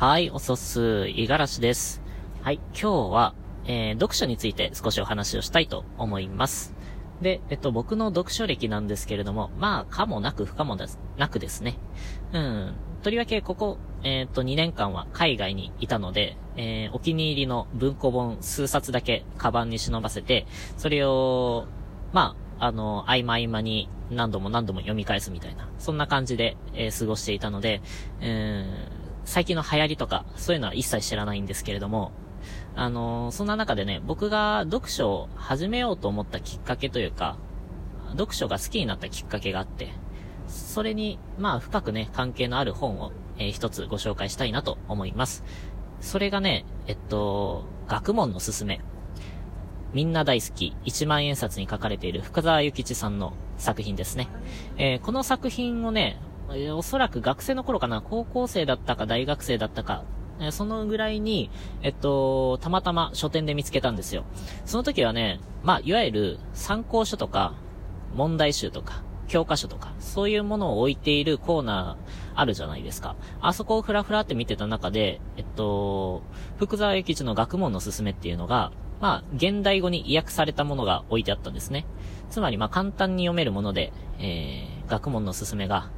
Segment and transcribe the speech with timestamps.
[0.00, 2.00] はい、おそす、いがらしです。
[2.42, 6.72] はい、今日は、えー、読書について少しお話をしたいと思います。
[7.20, 10.76] で、えっと、僕の読書歴なんですけれども、まあ、かもなく不可も
[11.16, 11.78] なくですね。
[12.32, 12.74] うん。
[13.02, 20.46] とりわけ、ここ、えー、っと、2年間は海外にいたので、えー、お気に入りの文庫本数冊だけカバンに忍ばせて、
[20.76, 21.66] それを、
[22.12, 27.82] まあ、あの、合間合間に何度も何度も読み返すみたいな、そんな感じで、えー、過ごしていたので、
[28.22, 28.97] うん
[29.28, 32.12] 最近の流行りとか、そういうのは一切知らないんですけれども、
[32.74, 37.36] あのー、そんな中でね、僕が読書を始めようと思ったきっかけというか、
[38.12, 39.90] 読書が好きになったきっかけがあって、
[40.46, 45.44] それに、まあ、深くね、関係のある本を、えー、一つご紹介したいなと思います。
[46.00, 48.80] それがね、えっと、学問のすすめ。
[49.92, 54.28] みんな大好き、一万円札に書かれている深沢諭吉さんの作品ですね。
[54.78, 56.18] えー、この作品をね、
[56.54, 60.04] えおそらく学生の頃かな、高校生だったか大学生だったか、
[60.40, 61.50] えそのぐらいに、
[61.82, 64.24] えっと、たまたま書店で見つけたんですよ。
[64.64, 67.54] その時はね、まあ、いわゆる参考書とか、
[68.14, 73.16] 問題集とか、教科書とか、そういうものを置いているコーナーあるじゃないですか。
[73.40, 76.22] あそこをふらふらって見てた中で、えっと、
[76.56, 81.86] 福沢諭吉の学問のすすめっていうのが、まあ、現代語に意訳されたものが置いてあったんですね。
[82.30, 85.90] つまり、まあ、簡単に読めるもので、えー、学問のすすめが、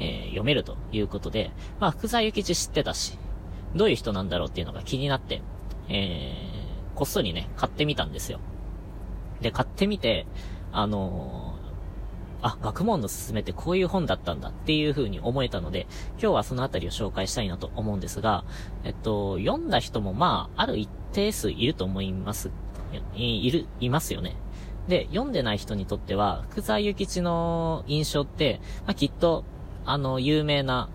[0.00, 3.18] えー、読めるということで、まあ、福沢諭吉知ってたし、
[3.74, 5.42] どういう人なんだろうっていうのが気になって、
[5.88, 8.40] えー、こっそりね、買ってみたんですよ。
[9.40, 10.26] で、買ってみて、
[10.72, 18.44] あのー、あ、学問のすすめってこういう本だったんだっていう風に思えたので、今日はそのあたりを紹介したいなと思うんですが、
[18.84, 22.50] えっと、読んだ人もまあ、ある一定数いると思います。
[23.16, 24.36] い、いる、いますよね。
[24.88, 29.44] で、読んでない人にとっては、福沢諭吉の印象って、まあ、きっと、
[29.88, 30.90] あの、有名な、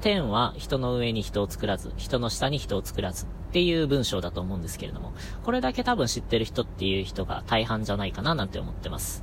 [0.00, 5.12] 天は人の上に人を作らず、人の下に人を作らずっていう文章だと思うんですけれども、
[5.44, 9.22] これだけ多分知ってる人っていう人が大半じゃないかななんて思ってます。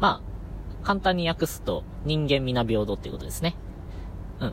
[0.00, 0.20] ま
[0.82, 3.56] あ、簡単に訳すと、人間皆平等っていうことですね。
[4.40, 4.52] うん。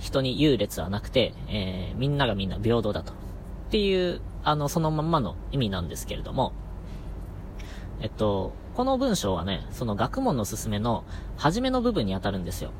[0.00, 3.12] 人に優劣はなくて、えー、みんながみんな平等だと。
[3.12, 3.14] っ
[3.70, 6.52] ていう、あの、そのまんまの意味なんですけれども、
[8.00, 11.04] えっと、この文章はね、その学問のすすめの
[11.36, 12.72] 初めの部分に当たるんですよ。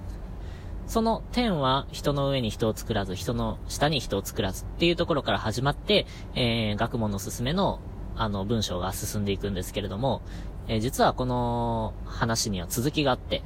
[0.93, 6.05] その天は人の上に人を作らず、人の下に人を作らずっていうところから始まって、
[6.35, 7.81] えー、学問の進めの、
[8.15, 10.21] あの、文章が進んでいくんですけれども、
[10.69, 13.43] えー、実はこの話には続きがあって、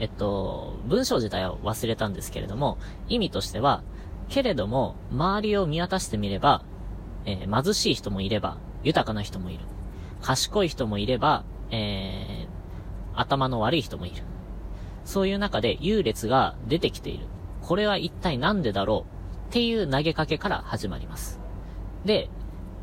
[0.00, 2.76] えっと、文章自体は忘れたんですけれども、
[3.08, 3.84] 意味としては、
[4.28, 6.64] けれども、周りを見渡してみれば、
[7.24, 9.60] えー、貧しい人もいれば、豊かな人もいる。
[10.22, 14.24] 賢い人もいれば、えー、頭の悪い人もいる。
[15.08, 17.24] そういう中で優劣が出てきている。
[17.62, 19.06] これは一体なんでだろ
[19.46, 21.40] うっていう投げかけから始まります。
[22.04, 22.28] で、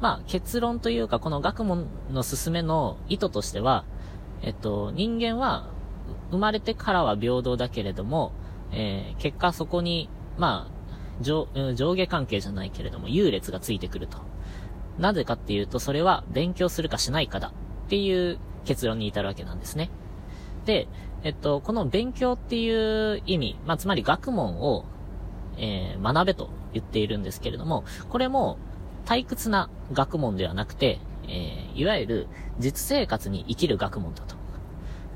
[0.02, 3.86] まあ結論というかこの学問の進めの意図としては、
[4.42, 5.70] えっと、人間は
[6.32, 8.32] 生まれてからは平等だけれども、
[8.72, 10.10] えー、結果そこに、
[10.40, 14.18] まあ、上、上下関係じゃないけれども、優劣がついてくると。
[14.98, 17.50] なぜかっていうと、それは勉強するかしないかだ
[17.86, 19.92] っていう結論に至るわけなんですね。
[20.66, 20.88] で、
[21.26, 24.86] えっと、この勉強っていう意味、まあ、つまり学問を、
[25.58, 28.60] えー、学べと言っているんですけれども、これも
[29.06, 32.28] 退屈な学問ではなくて、えー、いわゆる
[32.60, 34.36] 実生活に生きる学問だと。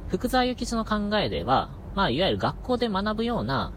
[0.08, 3.72] 福沢諭吉の考えでは、まあ、いわゆる学校で学ぶような、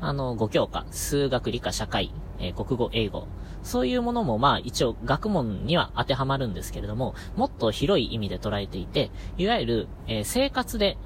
[0.00, 3.26] あの、5教科、数学、理科、社会、えー、国語、英語、
[3.64, 10.96] そういうものもまあ一応学問には当てはまるんですけれども、もっと広い意味で捉えていて、いわゆる、えー、生活で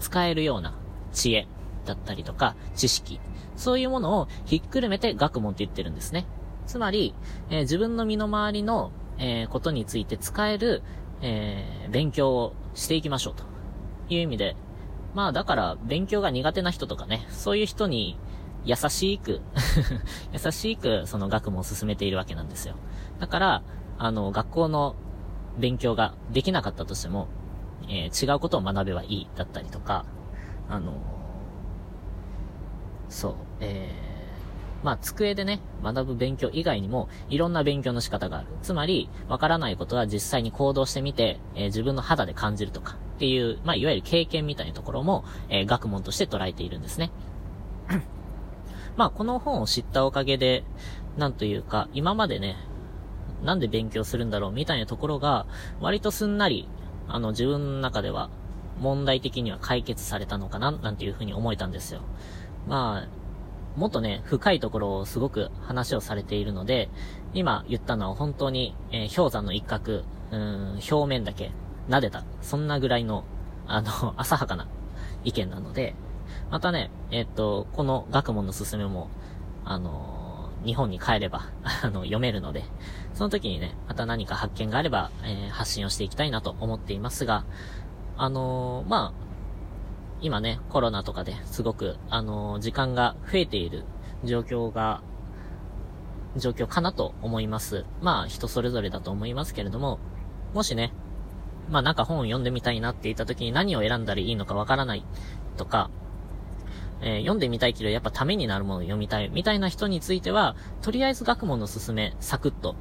[0.00, 0.74] 使えるような
[1.12, 1.46] 知恵
[1.84, 3.20] だったりとか、知識、
[3.56, 6.26] そういうものをひっくるめて学問って言ってるんですね。
[6.66, 7.14] つまり、
[7.50, 10.82] えー、自分の身の回りの、えー、ことについて使える、
[11.20, 13.44] えー、勉強をしていきましょうと
[14.08, 14.56] いう意味で、
[15.14, 18.18] まあだから勉強が苦手な人とかね、そういう人に
[18.64, 19.42] 優しく
[20.32, 22.74] 優しくその学問を進めているわけなんですよ。
[23.20, 23.62] だから、
[23.98, 24.96] あの、学校の
[25.58, 27.28] 勉強ができなかったとしても、
[27.88, 30.04] えー、違うことを学べばいいだったりとか、
[30.68, 30.94] あのー、
[33.08, 38.48] そう、えー、まあ、机でね、学ぶ勉強以外にも、いろんな勉強の仕方がある。
[38.62, 47.10] つまり、わからないことは実際に行動してみて、えー、自分の肌で感じるとか、っていう、まあ、いわゆる経験みたいなところも、えー、学問として捉えているんですね。
[48.96, 50.64] まあ、この本を知ったおかげで、
[51.16, 52.56] なんというか、今までね、
[53.42, 55.46] なんで勉強するんだろうみたいなところが、
[55.80, 56.68] 割とすんなり、
[57.08, 58.30] あの、自分の中では、
[58.80, 62.00] 問題的には解決されたのかな、なんていうふうに思えたんですよ。
[62.66, 66.88] まあ、もっとね、深いところをすごく話をされているので、
[67.34, 71.50] 今言ったのは本当に、えー、氷山の一角、うん、表面だけ
[71.88, 72.24] 撫でた。
[72.40, 73.24] そんなぐらいの、
[73.66, 74.68] あの、 浅はかな
[75.24, 75.94] 意見なので、
[76.50, 79.08] またね、えっと、この学問の進めも、
[79.64, 80.23] あのー、
[80.64, 81.42] 日本に帰れば、
[81.82, 82.64] あの、読めるので、
[83.14, 87.44] その時にね、また何か発見があれば、えー、発信をしていきたいなと思っていますが、
[88.16, 89.24] あのー、まあ、
[90.20, 93.84] 今ね、コロナとかですごく、あの時間が増えている
[94.24, 95.02] 状況が、
[96.36, 97.84] 状況かなと思います。
[98.00, 99.98] まあ、人それぞれだと思いますけれども、
[100.54, 100.92] もしね、
[101.70, 105.04] まあなんか本を読んでみたいなって言った時に何を選んだらいいのかわからない
[105.56, 105.90] とか、
[107.00, 112.76] えー、読んでみたいけどやっぱためになるものを読みたいみたいな人については、とりあえず学問のすすめ、サクッと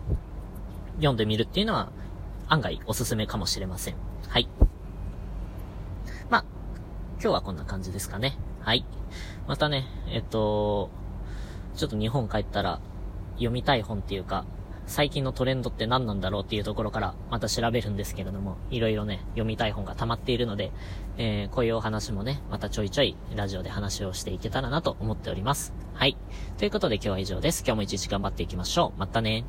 [0.98, 1.92] 読んでみるっていうのは
[2.48, 3.96] 案外おすすめかもしれません。
[4.28, 4.48] はい。
[6.30, 6.46] まあ、
[7.22, 8.38] 今日はこんな感じですかね。
[8.62, 8.86] はい。
[9.48, 10.90] またね、えっと、
[11.76, 12.80] ちょっと日本帰ったら
[13.36, 14.46] 読みたい本っていうか、
[14.86, 20.72] 最近のトレンドって何なんだろうっていうところからまた調べるんですけれども、いろいろね、読みたい本が溜まっているので、
[21.18, 25.74] えー、こういうお話もね、またちょいちょいラジオで話をしていけたらなと思っております。
[25.94, 26.18] はい。
[26.58, 27.64] ということで今日は以上です。
[27.66, 29.00] 今日も一日頑張っていきましょう。
[29.00, 29.46] またね。